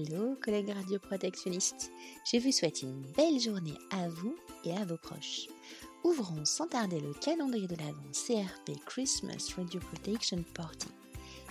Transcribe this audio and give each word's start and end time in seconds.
Hello 0.00 0.34
collègues 0.42 0.70
radioprotectionnistes, 0.70 1.92
je 2.32 2.38
vous 2.38 2.52
souhaite 2.52 2.80
une 2.80 3.02
belle 3.18 3.38
journée 3.38 3.76
à 3.90 4.08
vous 4.08 4.34
et 4.64 4.72
à 4.72 4.86
vos 4.86 4.96
proches. 4.96 5.48
Ouvrons 6.04 6.46
sans 6.46 6.66
tarder 6.66 7.00
le 7.00 7.12
calendrier 7.12 7.66
de 7.66 7.76
l'Avent 7.76 8.10
CRP 8.12 8.82
Christmas 8.86 9.52
Radio 9.58 9.78
Protection 9.80 10.42
Party. 10.54 10.88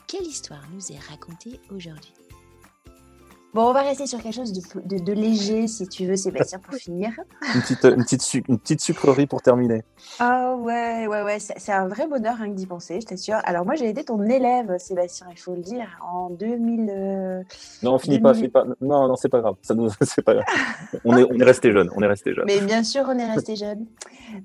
Quelle 0.08 0.26
histoire 0.26 0.68
nous 0.74 0.92
est 0.92 0.98
racontée 0.98 1.60
aujourd'hui? 1.70 2.19
Bon, 3.52 3.64
on 3.64 3.74
va 3.74 3.82
rester 3.82 4.06
sur 4.06 4.22
quelque 4.22 4.36
chose 4.36 4.54
de, 4.54 5.00
de, 5.00 5.12
léger, 5.12 5.68
si 5.68 5.88
tu 5.88 6.06
veux, 6.06 6.16
Sébastien, 6.16 6.60
pour 6.60 6.76
finir. 6.76 7.10
une, 7.56 7.62
petite, 7.62 7.84
une, 7.84 8.04
petite 8.04 8.34
une 8.48 8.60
petite 8.60 8.82
sucrerie 8.82 9.26
pour 9.26 9.42
terminer. 9.42 9.84
Ah 10.20 10.56
ouais, 10.56 11.08
ouais, 11.08 11.24
ouais, 11.24 11.40
c'est 11.40 11.72
un 11.72 11.88
vrai 11.88 12.06
bonheur 12.08 12.38
rien 12.38 12.50
que 12.52 12.56
d'y 12.56 12.68
penser, 12.68 13.02
je 13.02 13.08
t'assure. 13.08 13.38
Alors 13.46 13.66
moi, 13.66 13.74
j'ai 13.74 13.90
été 13.90 14.04
ton 14.04 14.22
élève, 14.24 14.78
Sébastien, 14.78 15.26
il 15.32 15.40
faut 15.40 15.56
le 15.56 15.62
dire, 15.62 15.88
en 16.04 16.30
2000... 16.30 16.90
Euh, 16.92 17.42
non, 17.82 17.96
on 17.96 17.98
finit 17.98 18.20
pas, 18.20 18.36
finit 18.36 18.50
pas. 18.50 18.66
Non, 18.82 19.08
non, 19.08 19.16
c'est 19.16 19.30
pas 19.30 19.42
grave. 19.42 19.56
Ça 19.64 19.74
nous, 19.74 19.90
c'est 20.02 20.22
pas 20.22 20.36
grave. 20.36 20.46
On 21.04 21.18
est, 21.18 21.24
on 21.24 21.40
est 21.40 21.44
resté 21.44 21.72
jeune, 21.72 21.90
on 21.96 22.04
est 22.04 22.08
resté 22.08 22.36
jeune. 22.36 22.46
Mais 22.46 22.62
bien 22.62 22.84
sûr, 22.84 23.06
on 23.08 23.18
est 23.18 23.32
resté 23.32 23.56
jeune. 23.56 23.88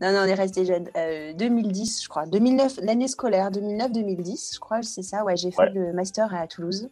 Non, 0.00 0.12
non, 0.12 0.20
on 0.20 0.26
est 0.26 0.34
resté 0.34 0.64
jeune. 0.64 0.88
2010, 1.36 1.98
euh, 1.98 2.02
je 2.04 2.08
crois. 2.08 2.24
2009, 2.24 2.78
l'année 2.82 3.08
scolaire, 3.08 3.50
2009-2010, 3.50 4.54
je 4.54 4.60
crois, 4.60 4.80
c'est 4.80 5.02
ça. 5.02 5.24
Ouais, 5.24 5.36
j'ai 5.36 5.50
fait 5.50 5.68
le 5.74 5.92
master 5.92 6.34
à 6.34 6.46
Toulouse. 6.46 6.88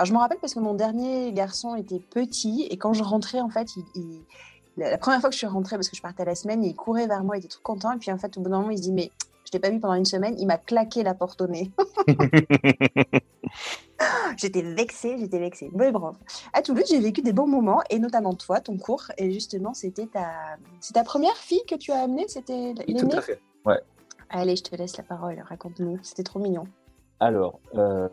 Alors, 0.00 0.06
je 0.06 0.14
me 0.14 0.18
rappelle 0.18 0.38
parce 0.38 0.54
que 0.54 0.60
mon 0.60 0.72
dernier 0.72 1.30
garçon 1.34 1.74
était 1.74 1.98
petit 1.98 2.66
et 2.70 2.78
quand 2.78 2.94
je 2.94 3.02
rentrais, 3.02 3.42
en 3.42 3.50
fait, 3.50 3.68
il, 3.94 4.22
la 4.78 4.96
première 4.96 5.20
fois 5.20 5.28
que 5.28 5.34
je 5.34 5.38
suis 5.40 5.46
rentrée, 5.46 5.76
parce 5.76 5.90
que 5.90 5.96
je 5.96 6.00
partais 6.00 6.22
à 6.22 6.24
la 6.24 6.34
semaine, 6.34 6.64
il 6.64 6.74
courait 6.74 7.06
vers 7.06 7.22
moi, 7.22 7.36
il 7.36 7.40
était 7.40 7.48
tout 7.48 7.60
content. 7.62 7.92
Et 7.92 7.98
puis, 7.98 8.10
en 8.10 8.16
fait, 8.16 8.34
au 8.38 8.40
bout 8.40 8.48
d'un 8.48 8.60
moment, 8.60 8.70
il 8.70 8.78
se 8.78 8.82
dit 8.84 8.92
Mais 8.92 9.10
je 9.44 9.50
t'ai 9.50 9.58
pas 9.58 9.68
vu 9.68 9.78
pendant 9.78 9.92
une 9.92 10.06
semaine, 10.06 10.36
il 10.38 10.46
m'a 10.46 10.56
claqué 10.56 11.02
la 11.02 11.12
porte 11.12 11.42
au 11.42 11.48
nez. 11.48 11.70
j'étais 14.38 14.62
vexée, 14.62 15.18
j'étais 15.18 15.38
vexée. 15.38 15.68
Bon, 15.70 15.90
bref. 15.90 16.16
À 16.54 16.62
Toulouse, 16.62 16.86
j'ai 16.88 16.98
vécu 16.98 17.20
des 17.20 17.34
bons 17.34 17.46
moments, 17.46 17.82
et 17.90 17.98
notamment 17.98 18.32
toi, 18.32 18.60
ton 18.60 18.78
cours. 18.78 19.04
Et 19.18 19.30
justement, 19.32 19.74
c'était 19.74 20.06
ta... 20.06 20.56
C'est 20.80 20.94
ta 20.94 21.04
première 21.04 21.36
fille 21.36 21.66
que 21.68 21.74
tu 21.74 21.92
as 21.92 22.00
amenée 22.00 22.24
C'était 22.26 22.72
Tout 22.74 23.10
à 23.12 23.20
fait, 23.20 23.38
ouais. 23.66 23.80
Allez, 24.30 24.56
je 24.56 24.62
te 24.62 24.74
laisse 24.74 24.96
la 24.96 25.04
parole, 25.04 25.44
raconte-nous. 25.46 25.98
C'était 26.00 26.22
trop 26.22 26.38
mignon. 26.38 26.64
Alors, 27.18 27.60
euh, 27.74 28.08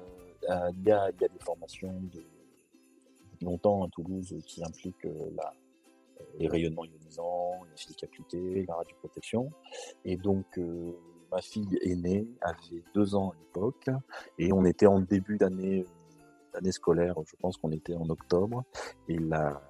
il 0.47 0.83
y, 0.83 0.91
a, 0.91 1.11
des 1.11 1.27
formations 1.39 2.01
de, 2.13 2.23
longtemps 3.41 3.83
à 3.83 3.89
Toulouse 3.89 4.35
qui 4.45 4.63
impliquent 4.63 5.05
euh, 5.05 5.29
la, 5.35 5.53
les 6.39 6.47
rayonnements 6.47 6.85
ionisants, 6.85 7.63
la 7.69 7.75
physique 7.75 8.03
appliquée, 8.03 8.65
la 8.67 8.75
radioprotection. 8.75 9.51
Et 10.05 10.17
donc, 10.17 10.45
euh, 10.57 10.91
ma 11.31 11.41
fille 11.41 11.77
aînée 11.81 12.27
avait 12.41 12.83
deux 12.93 13.15
ans 13.15 13.31
à 13.31 13.35
l'époque, 13.39 13.89
et 14.37 14.51
on 14.51 14.65
était 14.65 14.87
en 14.87 14.99
début 14.99 15.37
d'année 15.37 15.85
scolaire, 16.71 17.15
je 17.25 17.35
pense 17.39 17.57
qu'on 17.57 17.71
était 17.71 17.95
en 17.95 18.09
octobre, 18.09 18.63
et 19.07 19.17
la, 19.17 19.61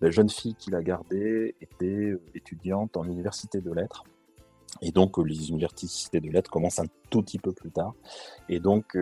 la, 0.00 0.10
jeune 0.10 0.28
fille 0.28 0.54
qui 0.54 0.70
l'a 0.70 0.82
gardée 0.82 1.54
était 1.60 2.14
étudiante 2.34 2.96
en 2.96 3.04
université 3.04 3.60
de 3.60 3.72
lettres. 3.72 4.04
Et 4.82 4.92
donc, 4.92 5.18
les 5.18 5.50
universités 5.50 6.20
de 6.20 6.30
lettres 6.30 6.50
commencent 6.50 6.78
un 6.78 6.86
tout 7.10 7.22
petit 7.22 7.38
peu 7.38 7.52
plus 7.52 7.70
tard. 7.70 7.92
Et 8.48 8.60
donc, 8.60 8.96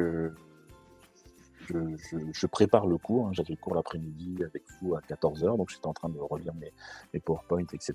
je, 1.68 2.46
prépare 2.46 2.86
le 2.86 2.98
cours. 2.98 3.28
Hein. 3.28 3.30
J'avais 3.32 3.54
le 3.54 3.56
cours 3.56 3.74
l'après-midi 3.74 4.36
avec 4.44 4.62
vous 4.80 4.94
à 4.94 5.00
14h, 5.00 5.56
donc 5.56 5.70
j'étais 5.70 5.86
en 5.86 5.92
train 5.92 6.08
de 6.08 6.18
relire 6.18 6.54
mes, 6.54 6.72
mes 7.12 7.20
PowerPoint, 7.20 7.66
etc. 7.72 7.94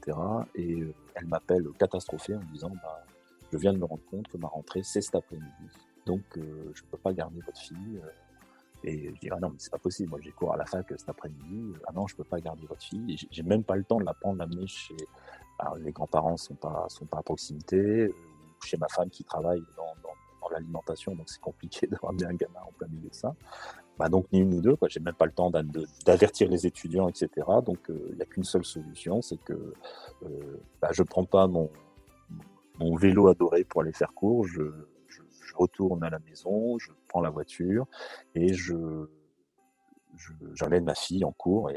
Et 0.55 0.81
euh, 0.81 0.93
elle 1.15 1.25
m'appelle 1.25 1.67
catastrophée 1.79 2.35
en 2.35 2.39
me 2.39 2.51
disant 2.53 2.69
bah, 2.69 3.05
Je 3.51 3.57
viens 3.57 3.73
de 3.73 3.77
me 3.77 3.85
rendre 3.85 4.03
compte 4.09 4.27
que 4.27 4.37
ma 4.37 4.47
rentrée, 4.47 4.83
c'est 4.83 5.01
cet 5.01 5.15
après-midi. 5.15 5.69
Donc, 6.05 6.21
euh, 6.37 6.71
je 6.73 6.83
ne 6.83 6.87
peux 6.91 6.97
pas 6.97 7.13
garder 7.13 7.39
votre 7.45 7.59
fille. 7.59 7.99
Euh. 8.03 8.09
Et 8.85 9.13
je 9.13 9.19
dis 9.19 9.29
Ah 9.31 9.39
non, 9.39 9.49
mais 9.49 9.57
c'est 9.59 9.71
pas 9.71 9.79
possible. 9.79 10.09
Moi, 10.09 10.19
j'ai 10.21 10.31
cours 10.31 10.53
à 10.53 10.57
la 10.57 10.65
fac 10.65 10.85
cet 10.95 11.09
après-midi. 11.09 11.73
Ah 11.87 11.91
non, 11.93 12.05
je 12.07 12.13
ne 12.13 12.17
peux 12.17 12.29
pas 12.29 12.39
garder 12.41 12.65
votre 12.67 12.83
fille. 12.83 13.13
Et 13.13 13.27
j'ai 13.31 13.43
même 13.43 13.63
pas 13.63 13.75
le 13.75 13.83
temps 13.83 13.97
de 13.97 14.05
la 14.05 14.13
prendre, 14.13 14.37
l'amener 14.37 14.67
chez. 14.67 14.95
Alors, 15.59 15.75
les 15.75 15.91
grands-parents 15.91 16.35
sont 16.37 16.55
pas, 16.55 16.85
sont 16.89 17.05
pas 17.05 17.19
à 17.19 17.23
proximité, 17.23 18.11
chez 18.63 18.77
ma 18.77 18.87
femme 18.89 19.09
qui 19.09 19.23
travaille 19.23 19.61
dans 19.77 20.12
l'alimentation, 20.53 21.15
donc 21.15 21.29
c'est 21.29 21.41
compliqué 21.41 21.87
de 21.91 21.95
ramener 22.01 22.25
un 22.25 22.33
gamin 22.33 22.61
en 22.67 22.71
plein 22.71 22.87
milieu 22.87 23.09
de 23.09 23.15
ça. 23.15 23.35
Bah 23.97 24.09
donc 24.09 24.31
ni 24.31 24.39
une 24.39 24.49
ni 24.49 24.61
deux, 24.61 24.75
quoi. 24.75 24.87
J'ai 24.87 24.99
même 24.99 25.13
pas 25.13 25.25
le 25.25 25.31
temps 25.31 25.51
d'avertir 26.05 26.49
les 26.49 26.65
étudiants, 26.65 27.09
etc. 27.09 27.29
Donc 27.63 27.89
euh, 27.89 28.07
il 28.09 28.15
n'y 28.15 28.21
a 28.21 28.25
qu'une 28.25 28.43
seule 28.43 28.65
solution, 28.65 29.21
c'est 29.21 29.37
que 29.37 29.73
euh, 30.23 30.59
bah, 30.81 30.89
je 30.91 31.03
prends 31.03 31.25
pas 31.25 31.47
mon, 31.47 31.69
vélo 32.95 33.27
adoré 33.27 33.63
pour 33.63 33.81
aller 33.81 33.93
faire 33.93 34.13
cours, 34.13 34.45
je, 34.45 34.63
retourne 35.55 36.03
à 36.03 36.09
la 36.09 36.17
maison, 36.17 36.79
je 36.79 36.91
prends 37.07 37.21
la 37.21 37.29
voiture 37.29 37.85
et 38.33 38.53
je 38.53 39.07
j'emmène 40.55 40.83
ma 40.83 40.95
fille 40.95 41.23
en 41.23 41.31
cours 41.31 41.69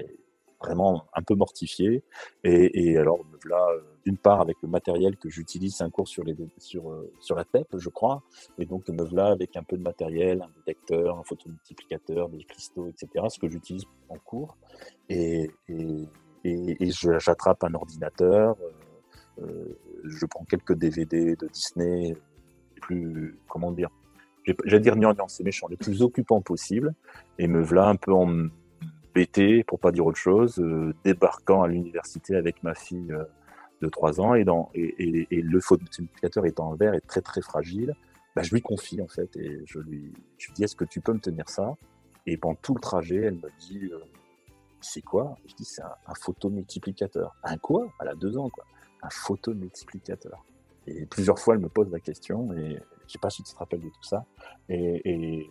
vraiment 0.61 1.07
un 1.15 1.23
peu 1.23 1.35
mortifié. 1.35 2.03
Et, 2.45 2.91
et 2.91 2.99
alors, 2.99 3.21
là, 3.45 3.67
euh, 3.71 3.81
d'une 4.05 4.17
part, 4.17 4.41
avec 4.41 4.57
le 4.63 4.69
matériel 4.69 5.17
que 5.17 5.29
j'utilise, 5.29 5.77
c'est 5.77 5.85
un 5.85 5.91
cours 5.91 6.09
sur, 6.09 6.25
euh, 6.25 7.13
la 7.31 7.45
TEP, 7.45 7.77
je 7.77 7.89
crois. 7.89 8.23
Et 8.59 8.67
donc, 8.67 8.89
me 8.89 9.03
voilà 9.03 9.27
avec 9.27 9.57
un 9.57 9.63
peu 9.63 9.77
de 9.77 9.83
matériel, 9.83 10.43
un 10.43 10.51
détecteur, 10.57 11.19
un 11.19 11.25
photomultiplicateur, 11.25 12.29
des 12.29 12.45
cristaux, 12.45 12.89
etc., 12.89 13.27
ce 13.29 13.39
que 13.39 13.49
j'utilise 13.49 13.85
en 14.09 14.19
cours. 14.19 14.57
Et, 15.09 15.51
j'attrape 17.19 17.65
un 17.65 17.75
ordinateur, 17.75 18.57
euh, 19.41 19.79
je 20.05 20.27
prends 20.27 20.45
quelques 20.45 20.75
DVD 20.75 21.35
de 21.35 21.49
Disney, 21.49 22.17
plus, 22.81 23.39
comment 23.49 23.73
dire, 23.73 23.91
j'allais 24.65 24.81
dire 24.81 24.95
gnangnan, 24.95 25.27
c'est 25.29 25.43
méchant, 25.43 25.67
les 25.69 25.77
plus 25.77 26.03
occupants 26.03 26.41
possible, 26.41 26.95
et 27.39 27.49
me 27.49 27.61
voilà 27.61 27.89
un 27.89 27.97
peu 27.97 28.13
en 28.13 28.49
BT, 29.17 29.65
pour 29.67 29.81
pas 29.81 29.93
dire 29.93 30.05
autre 30.05 30.19
chose, 30.19 30.59
euh, 30.59 30.95
débarquant 31.05 31.63
à 31.63 31.69
l'université 31.69 32.37
avec 32.37 32.63
ma 32.63 32.75
fille 32.75 33.13
euh, 33.13 33.25
de 33.81 33.89
3 33.89 34.21
ans 34.21 34.35
et, 34.35 34.45
dans, 34.45 34.71
et, 34.75 35.27
et, 35.31 35.43
le 35.43 35.61
multiplicateur 35.71 36.45
étant 36.45 36.69
en 36.69 36.75
verre 36.75 36.95
est 36.95 37.07
très 37.07 37.23
très 37.23 37.41
fragile, 37.41 37.95
bah, 38.35 38.43
je 38.43 38.53
lui 38.53 38.61
confie 38.61 39.01
en 39.01 39.09
fait 39.09 39.35
et 39.37 39.63
je 39.65 39.79
lui, 39.79 40.13
je 40.37 40.49
lui 40.49 40.55
dis 40.55 40.65
est-ce 40.65 40.77
que 40.77 40.85
tu 40.85 41.01
peux 41.01 41.15
me 41.15 41.21
tenir 41.21 41.49
ça? 41.49 41.75
Et 42.27 42.37
pendant 42.37 42.57
tout 42.57 42.75
le 42.75 42.81
trajet, 42.81 43.17
elle 43.17 43.37
me 43.37 43.51
dit 43.59 43.89
euh, 43.91 43.99
c'est 44.81 45.03
quoi? 45.03 45.37
Je 45.47 45.55
dis 45.55 45.65
c'est 45.65 45.83
un, 45.83 45.95
un 46.07 46.15
photomultiplicateur. 46.15 47.35
Un 47.43 47.57
quoi? 47.57 47.89
Elle 48.01 48.09
a 48.09 48.15
deux 48.15 48.37
ans 48.37 48.51
quoi. 48.51 48.65
Un 49.03 49.11
photomultiplicateur. 49.11 50.45
Et 50.87 51.07
plusieurs 51.07 51.39
fois, 51.39 51.55
elle 51.55 51.61
me 51.61 51.69
pose 51.69 51.91
la 51.91 52.01
question 52.01 52.53
et 52.53 52.79
je 53.07 53.13
sais 53.13 53.19
pas 53.19 53.31
si 53.31 53.43
tu 53.43 53.53
te 53.53 53.59
rappelles 53.59 53.81
de 53.81 53.89
tout 53.89 54.03
ça. 54.03 54.25
Et, 54.69 55.49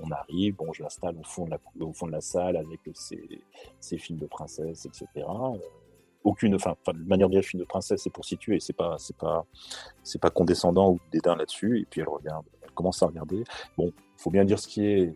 on 0.00 0.10
arrive, 0.10 0.56
bon, 0.56 0.72
je 0.72 0.82
l'installe 0.82 1.16
au, 1.18 1.22
fond 1.22 1.44
de 1.44 1.50
la, 1.50 1.58
au 1.80 1.92
fond 1.92 2.06
de 2.06 2.12
la 2.12 2.20
salle 2.20 2.56
avec 2.56 2.80
ses, 2.94 3.98
films 3.98 4.18
de 4.18 4.26
princesse, 4.26 4.86
etc. 4.86 5.06
Euh, 5.16 5.58
aucune, 6.24 6.54
enfin, 6.54 6.74
de 6.86 7.08
manière 7.08 7.28
de 7.28 7.34
dire 7.34 7.42
film 7.42 7.60
de 7.60 7.66
princesse, 7.66 8.02
c'est 8.02 8.10
pour 8.10 8.24
situer, 8.24 8.60
c'est 8.60 8.72
pas, 8.72 8.96
c'est 8.98 9.16
pas, 9.16 9.44
c'est 10.02 10.20
pas 10.20 10.30
condescendant 10.30 10.92
ou 10.92 11.00
dédain 11.10 11.36
là-dessus. 11.36 11.80
Et 11.80 11.84
puis 11.84 12.00
elle 12.00 12.08
regarde, 12.08 12.46
elle 12.62 12.70
commence 12.72 13.02
à 13.02 13.06
regarder. 13.06 13.44
Bon, 13.76 13.92
faut 14.16 14.30
bien 14.30 14.44
dire 14.44 14.58
ce 14.58 14.68
qui 14.68 14.84
est 14.86 15.14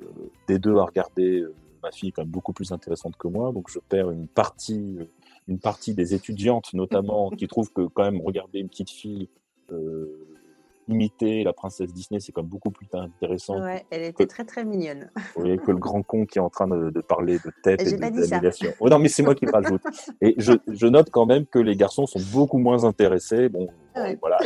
euh, 0.00 0.04
des 0.48 0.58
deux 0.58 0.76
à 0.78 0.84
regarder. 0.84 1.40
Euh, 1.40 1.54
ma 1.82 1.92
fille 1.92 2.08
est 2.08 2.12
quand 2.12 2.22
même 2.22 2.30
beaucoup 2.30 2.52
plus 2.52 2.72
intéressante 2.72 3.16
que 3.16 3.28
moi, 3.28 3.52
donc 3.52 3.70
je 3.70 3.78
perds 3.78 4.10
une 4.10 4.26
partie, 4.26 4.98
une 5.46 5.60
partie 5.60 5.94
des 5.94 6.14
étudiantes 6.14 6.74
notamment 6.74 7.30
qui 7.30 7.46
trouvent 7.46 7.72
que 7.72 7.86
quand 7.86 8.02
même 8.02 8.20
regarder 8.20 8.58
une 8.58 8.68
petite 8.68 8.90
fille 8.90 9.28
imiter 10.88 11.42
la 11.44 11.52
princesse 11.52 11.92
Disney, 11.92 12.20
c'est 12.20 12.32
comme 12.32 12.46
beaucoup 12.46 12.70
plus 12.70 12.86
intéressant. 12.92 13.60
Ouais, 13.60 13.84
elle 13.90 14.02
était 14.02 14.26
très 14.26 14.44
très 14.44 14.64
mignonne. 14.64 15.10
Vous 15.34 15.42
voyez, 15.42 15.58
que 15.58 15.70
le 15.70 15.78
grand 15.78 16.02
con 16.02 16.26
qui 16.26 16.38
est 16.38 16.42
en 16.42 16.50
train 16.50 16.68
de, 16.68 17.00
parler 17.00 17.38
de 17.38 17.52
tête 17.62 17.82
et, 17.82 17.96
d'annulation. 17.96 18.72
Oh, 18.80 18.88
non, 18.88 18.98
mais 18.98 19.08
c'est 19.08 19.22
moi 19.22 19.34
qui 19.34 19.46
rajoute. 19.46 19.82
Et 20.20 20.34
je, 20.38 20.52
je, 20.68 20.86
note 20.86 21.10
quand 21.10 21.26
même 21.26 21.46
que 21.46 21.58
les 21.58 21.76
garçons 21.76 22.06
sont 22.06 22.20
beaucoup 22.32 22.58
moins 22.58 22.84
intéressés. 22.84 23.48
Bon, 23.48 23.68
voilà. 24.20 24.38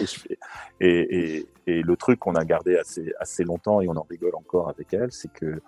Et, 0.81 0.89
et, 0.89 1.47
et, 1.67 1.83
le 1.83 1.97
truc 1.97 2.19
qu'on 2.19 2.35
a 2.35 2.45
gardé 2.45 2.77
assez, 2.77 3.13
assez 3.19 3.45
longtemps 3.45 3.81
et 3.81 3.89
on 3.89 3.97
en 3.97 4.07
rigole 4.09 4.35
encore 4.35 4.69
avec 4.69 4.93
elle, 4.95 5.13
c'est 5.13 5.33
que 5.33 5.61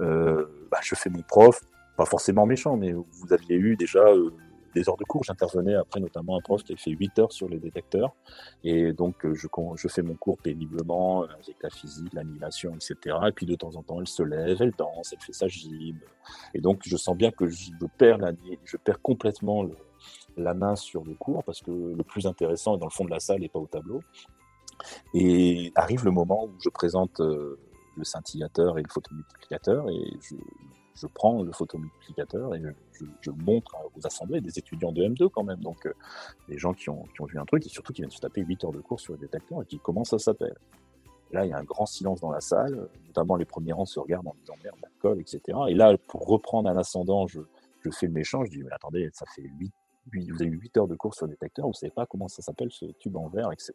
euh, 0.00 0.46
bah, 0.70 0.78
je 0.82 0.94
fais 0.94 1.10
mon 1.10 1.22
prof, 1.22 1.60
pas 1.96 2.06
forcément 2.06 2.46
méchant, 2.46 2.76
mais 2.76 2.92
vous 2.92 3.32
aviez 3.32 3.56
eu 3.56 3.76
déjà 3.76 4.00
euh, 4.00 4.30
des 4.74 4.88
heures 4.88 4.96
de 4.96 5.04
cours. 5.04 5.24
J'intervenais 5.24 5.74
après 5.74 6.00
notamment 6.00 6.36
un 6.36 6.40
prof 6.40 6.62
qui 6.62 6.72
a 6.72 6.76
fait 6.76 6.90
8 6.90 7.18
heures 7.18 7.32
sur 7.32 7.48
les 7.48 7.58
détecteurs. 7.58 8.14
Et 8.62 8.92
donc, 8.92 9.24
euh, 9.24 9.34
je, 9.34 9.88
fais 9.88 10.02
mon 10.02 10.14
cours 10.14 10.38
péniblement 10.38 11.22
euh, 11.22 11.26
avec 11.26 11.56
la 11.62 11.70
physique, 11.70 12.12
l'animation, 12.12 12.74
etc. 12.74 13.16
Et 13.28 13.32
puis, 13.32 13.46
de 13.46 13.54
temps 13.54 13.74
en 13.76 13.82
temps, 13.82 14.00
elle 14.00 14.08
se 14.08 14.22
lève, 14.22 14.60
elle 14.60 14.72
danse, 14.76 15.12
elle 15.12 15.20
fait 15.20 15.32
sa 15.32 15.48
gym. 15.48 15.98
Et 16.54 16.60
donc, 16.60 16.82
je 16.84 16.96
sens 16.96 17.16
bien 17.16 17.30
que 17.30 17.46
je 17.48 17.70
perds, 17.98 18.18
la, 18.18 18.32
je 18.64 18.76
perds 18.76 19.00
complètement 19.00 19.66
la 20.36 20.54
main 20.54 20.76
sur 20.76 21.04
le 21.04 21.14
cours 21.14 21.44
parce 21.44 21.60
que 21.60 21.70
le 21.70 22.02
plus 22.02 22.26
intéressant 22.26 22.76
est 22.76 22.78
dans 22.78 22.86
le 22.86 22.90
fond 22.90 23.04
de 23.04 23.10
la 23.10 23.20
salle 23.20 23.44
et 23.44 23.48
pas 23.48 23.58
au 23.58 23.66
tableau. 23.66 24.02
Et 25.14 25.72
arrive 25.76 26.04
le 26.04 26.10
moment 26.10 26.46
où 26.46 26.52
je 26.60 26.68
présente 26.68 27.20
euh, 27.20 27.58
le 27.96 28.04
scintillateur 28.04 28.78
et 28.78 28.82
le 28.82 28.88
photomultiplicateur 28.88 29.88
et 29.88 30.18
je, 30.20 30.34
je 30.94 31.06
prends 31.06 31.42
le 31.42 31.52
photomultiplicateur 31.52 32.54
et 32.54 32.62
je, 33.20 33.30
montre 33.30 33.76
aux 33.96 34.06
assemblées 34.06 34.40
des 34.40 34.58
étudiants 34.58 34.92
de 34.92 35.02
M2 35.02 35.28
quand 35.28 35.42
même, 35.42 35.60
donc 35.60 35.86
euh, 35.86 35.92
des 36.48 36.58
gens 36.58 36.72
qui 36.72 36.88
ont, 36.88 37.04
vu 37.26 37.38
un 37.38 37.44
truc 37.44 37.66
et 37.66 37.68
surtout 37.68 37.92
qui 37.92 38.02
viennent 38.02 38.10
se 38.10 38.20
taper 38.20 38.42
8 38.42 38.64
heures 38.64 38.72
de 38.72 38.80
cours 38.80 39.00
sur 39.00 39.14
le 39.14 39.18
détecteur 39.18 39.62
et 39.62 39.66
qui 39.66 39.78
commencent 39.78 40.12
à 40.12 40.18
s'appeler. 40.18 40.52
là, 41.32 41.44
il 41.44 41.50
y 41.50 41.52
a 41.52 41.58
un 41.58 41.64
grand 41.64 41.86
silence 41.86 42.20
dans 42.20 42.30
la 42.30 42.40
salle, 42.40 42.88
notamment 43.06 43.36
les 43.36 43.44
premiers 43.44 43.72
rangs 43.72 43.86
se 43.86 43.98
regardent 43.98 44.28
en 44.28 44.36
disant 44.40 44.54
merde, 44.62 44.76
colle, 45.00 45.20
etc. 45.20 45.58
Et 45.68 45.74
là, 45.74 45.96
pour 46.08 46.26
reprendre 46.26 46.68
un 46.68 46.76
ascendant, 46.76 47.26
je, 47.26 47.40
je 47.80 47.90
fais 47.90 48.06
le 48.06 48.12
méchant, 48.12 48.44
je 48.44 48.50
dis 48.50 48.62
mais 48.62 48.72
attendez, 48.72 49.10
ça 49.12 49.26
fait 49.34 49.42
8 49.42 49.72
vous 50.12 50.42
avez 50.42 50.50
eu 50.50 50.58
8 50.58 50.76
heures 50.76 50.88
de 50.88 50.94
course 50.94 51.18
sur 51.18 51.26
le 51.26 51.32
détecteur, 51.32 51.64
vous 51.64 51.70
ne 51.70 51.74
savez 51.74 51.90
pas 51.90 52.06
comment 52.06 52.28
ça 52.28 52.42
s'appelle 52.42 52.70
ce 52.70 52.86
tube 52.98 53.16
en 53.16 53.28
verre, 53.28 53.50
etc. 53.52 53.74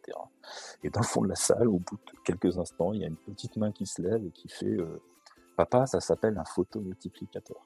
Et 0.83 0.89
dans 0.89 0.99
le 0.99 1.05
fond 1.05 1.21
de 1.21 1.27
la 1.27 1.35
salle, 1.35 1.67
au 1.67 1.79
bout 1.79 1.97
de 1.97 2.19
quelques 2.23 2.57
instants, 2.57 2.93
il 2.93 3.01
y 3.01 3.03
a 3.03 3.07
une 3.07 3.17
petite 3.17 3.57
main 3.57 3.71
qui 3.71 3.85
se 3.85 4.01
lève 4.01 4.23
et 4.25 4.31
qui 4.31 4.47
fait 4.47 4.67
euh, 4.67 5.01
Papa, 5.59 5.85
ça 5.87 5.99
s'appelle 5.99 6.37
un 6.37 6.45
photomultiplicateur. 6.45 7.57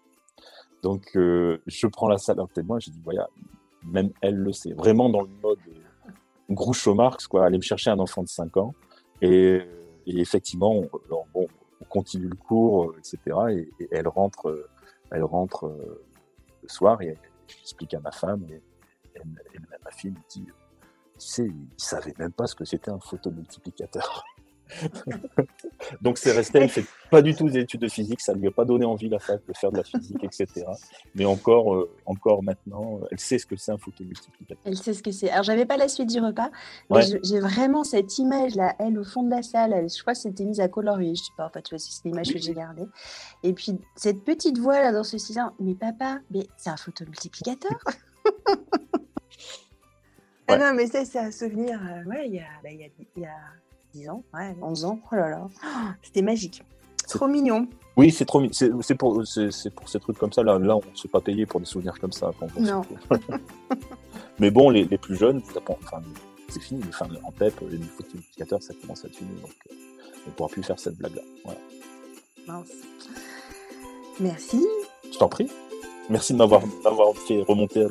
Donc, 0.81 1.15
euh, 1.15 1.61
je 1.67 1.85
prends 1.85 2.07
la 2.07 2.17
salle 2.17 2.39
à 2.39 2.41
côté 2.41 2.63
moi, 2.63 2.79
je 2.79 2.89
dis 2.89 2.99
Voilà, 3.03 3.29
même 3.83 4.09
elle 4.19 4.35
le 4.35 4.51
sait. 4.51 4.73
Vraiment 4.73 5.09
dans 5.09 5.21
le 5.21 5.29
mode 5.43 5.59
euh, 5.67 6.11
Groucho 6.49 6.95
Marx, 6.95 7.27
quoi, 7.27 7.45
aller 7.45 7.57
me 7.57 7.61
chercher 7.61 7.91
un 7.91 7.99
enfant 7.99 8.23
de 8.23 8.27
5 8.27 8.57
ans. 8.57 8.73
Et, 9.21 9.61
effectivement, 10.07 10.73
on, 10.73 10.89
on 11.35 11.85
continue 11.87 12.29
le 12.29 12.35
cours, 12.35 12.95
etc. 12.97 13.19
Et, 13.51 13.87
elle 13.91 14.07
rentre, 14.07 14.67
elle 15.11 15.23
rentre 15.23 15.71
le 16.63 16.67
soir 16.67 16.99
et 17.03 17.15
j'explique 17.47 17.93
à 17.93 17.99
ma 17.99 18.11
femme 18.11 18.43
et, 18.49 18.59
ma 19.85 19.91
fille 19.91 20.09
me 20.09 20.17
dit, 20.29 20.45
tu 20.45 21.27
sais, 21.27 21.45
il 21.45 21.67
savait 21.77 22.15
même 22.17 22.31
pas 22.31 22.47
ce 22.47 22.55
que 22.55 22.65
c'était 22.65 22.89
un 22.89 22.99
photomultiplicateur. 22.99 24.25
Donc 26.01 26.17
c'est 26.17 26.31
resté, 26.31 26.59
elle 26.59 26.69
fait 26.69 26.85
pas 27.11 27.21
du 27.21 27.35
tout 27.35 27.49
des 27.49 27.59
études 27.59 27.81
de 27.81 27.87
physique, 27.87 28.21
ça 28.21 28.33
lui 28.33 28.47
a 28.47 28.51
pas 28.51 28.65
donné 28.65 28.85
envie 28.85 29.09
la 29.09 29.19
fac 29.19 29.41
de 29.47 29.53
faire 29.53 29.71
de 29.71 29.77
la 29.77 29.83
physique, 29.83 30.23
etc. 30.23 30.65
Mais 31.15 31.25
encore, 31.25 31.75
euh, 31.75 31.91
encore 32.05 32.43
maintenant, 32.43 32.99
elle 33.11 33.19
sait 33.19 33.37
ce 33.37 33.45
que 33.45 33.55
c'est 33.55 33.71
un 33.71 33.77
photomultiplicateur. 33.77 34.63
Elle 34.65 34.77
sait 34.77 34.93
ce 34.93 35.03
que 35.03 35.11
c'est. 35.11 35.29
Alors 35.29 35.43
j'avais 35.43 35.65
pas 35.65 35.77
la 35.77 35.87
suite 35.87 36.09
du 36.09 36.19
repas, 36.19 36.49
mais 36.89 37.01
j'ai 37.23 37.39
vraiment 37.39 37.83
cette 37.83 38.17
image 38.17 38.55
là, 38.55 38.75
elle 38.79 38.97
au 38.97 39.03
fond 39.03 39.23
de 39.23 39.29
la 39.29 39.43
salle, 39.43 39.87
je 39.89 40.01
crois 40.01 40.13
que 40.13 40.19
c'était 40.19 40.45
mise 40.45 40.59
à 40.59 40.67
colorier, 40.67 41.15
je 41.15 41.23
sais 41.23 41.33
pas, 41.37 41.45
en 41.45 41.49
fait, 41.49 41.65
c'est 41.77 42.05
l'image 42.05 42.33
que 42.33 42.39
j'ai 42.39 42.53
gardée. 42.53 42.85
Et 43.43 43.53
puis 43.53 43.73
cette 43.95 44.23
petite 44.23 44.57
voix 44.57 44.79
là 44.81 44.91
dans 44.91 45.03
ce 45.03 45.17
silence, 45.17 45.51
mais 45.59 45.75
papa, 45.75 46.19
mais 46.31 46.47
c'est 46.57 46.69
un 46.69 46.77
photomultiplicateur. 46.77 47.77
Ah 50.47 50.57
non, 50.57 50.73
mais 50.73 50.87
ça, 50.87 51.05
c'est 51.05 51.19
un 51.19 51.31
souvenir. 51.31 51.79
Euh, 51.81 52.03
ouais, 52.09 52.27
il 52.27 52.35
y 52.35 52.39
a, 52.39 52.47
bah, 52.61 52.69
y, 52.69 52.83
a, 52.83 52.87
y 53.15 53.25
a 53.25 53.35
10 53.93 54.09
ans, 54.09 54.23
ouais, 54.33 54.55
11 54.61 54.85
ans, 54.85 54.99
oh 55.11 55.15
là 55.15 55.29
là, 55.29 55.47
c'était 56.01 56.21
magique. 56.21 56.63
Trop 57.07 57.27
mignon. 57.27 57.67
Oui, 57.95 58.11
c'est 58.11 58.25
trop 58.25 58.41
C'est 58.51 58.95
pour, 58.95 59.23
pour 59.75 59.89
ces 59.89 59.99
trucs 59.99 60.17
comme 60.17 60.31
ça. 60.31 60.41
Là, 60.41 60.57
là 60.57 60.77
on 60.77 60.79
ne 60.79 60.95
se 60.95 61.03
fait 61.03 61.07
pas 61.09 61.21
payer 61.21 61.45
pour 61.45 61.59
des 61.59 61.65
souvenirs 61.65 61.99
comme 61.99 62.11
ça. 62.11 62.31
non. 62.57 62.81
Mais 64.39 64.49
bon, 64.49 64.69
les, 64.69 64.85
les 64.85 64.97
plus 64.97 65.15
jeunes, 65.15 65.41
enfin, 65.67 66.01
c'est 66.49 66.61
fini. 66.61 66.81
Enfin, 66.89 67.07
en 67.23 67.31
PEP, 67.31 67.53
les 67.69 67.77
multiplicateurs, 67.77 68.63
ça 68.63 68.73
commence 68.81 69.03
à 69.03 69.07
être 69.07 69.15
fini. 69.15 69.29
Donc, 69.41 69.51
euh, 69.69 69.75
on 70.25 70.29
ne 70.29 70.35
pourra 70.35 70.49
plus 70.49 70.63
faire 70.63 70.79
cette 70.79 70.97
blague-là. 70.97 71.21
Voilà. 71.43 72.63
Merci. 74.19 74.65
Je 75.11 75.17
t'en 75.17 75.29
prie. 75.29 75.49
Merci 76.09 76.33
de 76.33 76.37
m'avoir 76.37 76.63
fait 77.27 77.41
remonter 77.43 77.83
à 77.83 77.87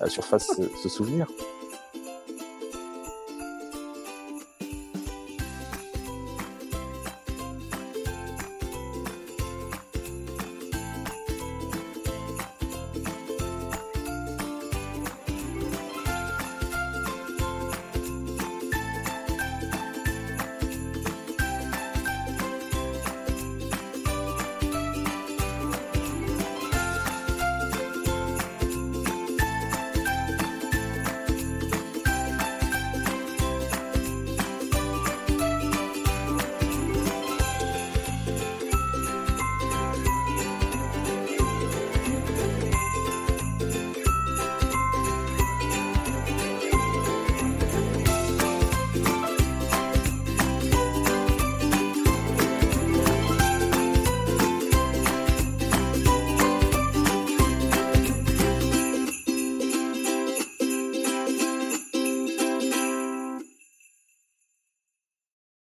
la, 0.00 0.08
surface 0.08 0.60
ce 0.82 0.88
souvenir. 0.88 1.26